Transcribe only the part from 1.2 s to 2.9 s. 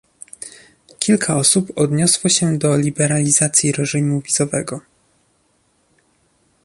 osób odniosło się do